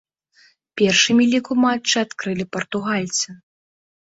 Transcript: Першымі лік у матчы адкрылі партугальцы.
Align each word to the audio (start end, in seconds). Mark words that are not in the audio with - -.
Першымі 0.79 1.27
лік 1.33 1.45
у 1.57 1.57
матчы 1.67 1.95
адкрылі 2.05 2.45
партугальцы. 2.55 3.27